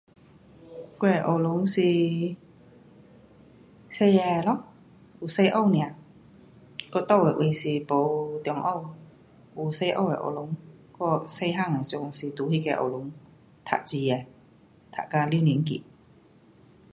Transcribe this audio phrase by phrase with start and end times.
[0.99, 1.77] 我的学堂是
[3.91, 4.63] 小的咯，
[5.19, 5.93] 有小学 nia，
[6.91, 7.85] 我住的位是没
[8.41, 8.83] 中学，
[9.55, 10.55] 有小学的学堂。
[10.97, 12.91] 我小个的时阵是读那个学堂，
[13.63, 14.25] 读书的。
[14.91, 15.83] 读到六年级。